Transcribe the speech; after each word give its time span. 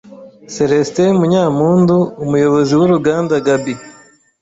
Célestin 0.55 1.11
Munyampundu, 1.19 1.97
umuyobozi 2.23 2.73
w’uruganda 2.79 3.33
Gabi, 3.47 3.73